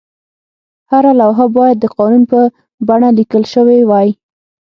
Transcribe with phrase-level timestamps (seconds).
[0.91, 2.39] هره لوحه باید د قانون په
[2.87, 4.09] بڼه لیکل شوې وای.